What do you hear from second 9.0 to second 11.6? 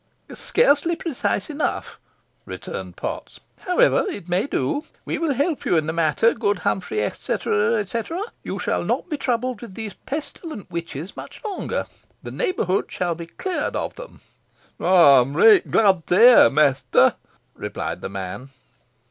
be troubled with these pestilent witches much